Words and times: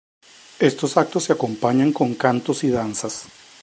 Estos 0.59 0.97
actos 0.97 1.25
se 1.25 1.33
acompañan 1.33 1.93
con 1.93 2.15
cantos 2.15 2.63
y 2.63 2.71
danzas. 2.71 3.25